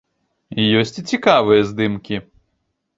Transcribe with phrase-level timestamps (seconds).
[0.79, 2.15] Ёсць і цікавыя здымкі.